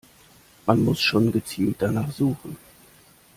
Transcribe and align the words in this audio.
Man 0.65 0.83
muss 0.83 0.99
schon 0.99 1.31
gezielt 1.31 1.75
danach 1.79 2.11
suchen. 2.11 2.57